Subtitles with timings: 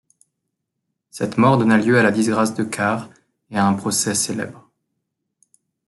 [1.11, 3.07] Cette mort donna lieu à la disgrâce de Carr
[3.51, 4.67] et à un procès célèbre.